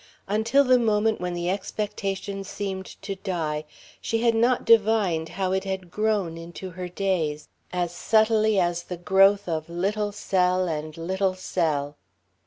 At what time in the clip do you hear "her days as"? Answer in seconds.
6.71-7.93